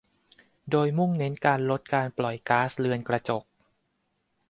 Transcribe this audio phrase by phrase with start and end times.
[0.71, 3.43] โดยมุ่งเน้นการลดการปล่อยก๊าซเรือนกระจก